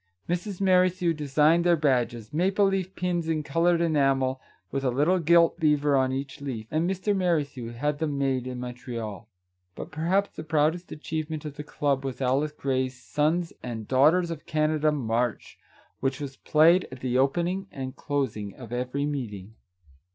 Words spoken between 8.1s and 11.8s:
made in Montreal. But perhaps the proudest achievement of the